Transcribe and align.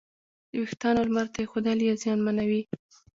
د 0.49 0.51
وېښتیانو 0.61 1.01
لمر 1.07 1.27
ته 1.33 1.37
ایښودل 1.41 1.79
یې 1.87 1.93
زیانمنوي. 2.01 2.61